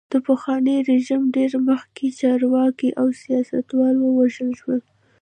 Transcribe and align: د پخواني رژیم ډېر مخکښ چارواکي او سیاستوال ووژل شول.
د 0.13 0.13
پخواني 0.27 0.75
رژیم 0.91 1.21
ډېر 1.35 1.51
مخکښ 1.67 2.09
چارواکي 2.21 2.89
او 3.01 3.07
سیاستوال 3.21 3.95
ووژل 3.99 4.51
شول. 4.59 4.79